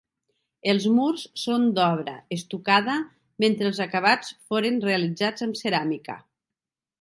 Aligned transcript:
Els 0.71 0.85
murs 0.93 1.25
són 1.41 1.67
d'obra 1.79 2.15
estucada, 2.37 2.95
mentre 3.45 3.69
els 3.73 3.83
acabats 3.87 4.33
foren 4.53 4.81
realitzats 4.87 5.47
amb 5.49 5.61
ceràmica. 5.63 6.19